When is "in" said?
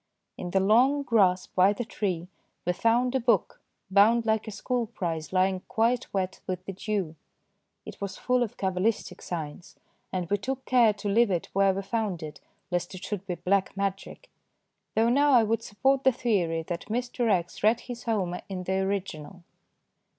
0.35-0.49, 18.49-18.63